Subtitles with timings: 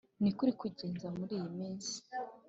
[0.21, 1.93] niki urimo kugeza muriyi minsi?